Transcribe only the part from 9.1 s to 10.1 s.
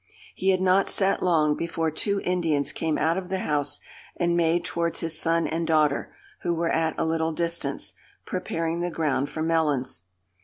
for melons.